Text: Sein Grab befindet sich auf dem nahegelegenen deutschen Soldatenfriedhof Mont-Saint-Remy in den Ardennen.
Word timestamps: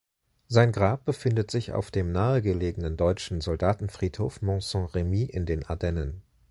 Sein 0.47 0.71
Grab 0.71 1.05
befindet 1.05 1.51
sich 1.51 1.73
auf 1.73 1.91
dem 1.91 2.11
nahegelegenen 2.11 2.97
deutschen 2.97 3.39
Soldatenfriedhof 3.39 4.41
Mont-Saint-Remy 4.41 5.25
in 5.25 5.45
den 5.45 5.63
Ardennen. 5.63 6.23